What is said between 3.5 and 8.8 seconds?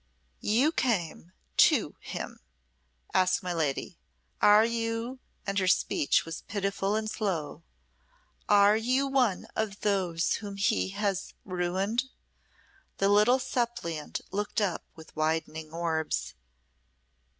lady. "Are you," and her speech was pitiful and slow "are